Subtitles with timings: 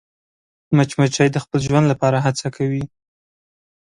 [0.75, 2.83] مچمچۍ د خپل ژوند لپاره هڅه کوي